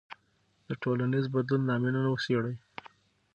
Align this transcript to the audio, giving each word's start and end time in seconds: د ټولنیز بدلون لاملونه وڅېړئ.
د 0.67 0.69
ټولنیز 0.81 1.25
بدلون 1.33 1.61
لاملونه 1.69 2.09
وڅېړئ. 2.09 2.55